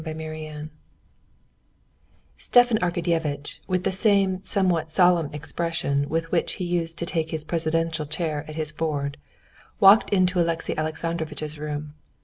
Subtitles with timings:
[0.03, 0.69] Chapter 22
[2.35, 7.43] Stepan Arkadyevitch, with the same somewhat solemn expression with which he used to take his
[7.45, 9.17] presidential chair at his board,
[9.79, 11.93] walked into Alexey Alexandrovitch's room.